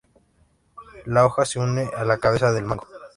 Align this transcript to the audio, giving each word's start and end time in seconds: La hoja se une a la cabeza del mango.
La 1.05 1.27
hoja 1.27 1.45
se 1.45 1.59
une 1.59 1.87
a 1.95 2.03
la 2.05 2.17
cabeza 2.17 2.51
del 2.51 2.63
mango. 2.63 2.87